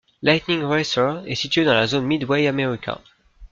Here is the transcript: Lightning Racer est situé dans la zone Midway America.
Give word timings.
Lightning 0.23 0.63
Racer 0.63 1.21
est 1.27 1.35
situé 1.35 1.63
dans 1.63 1.75
la 1.75 1.85
zone 1.85 2.07
Midway 2.07 2.47
America. 2.47 2.99